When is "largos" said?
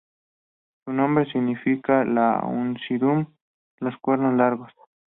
4.35-4.71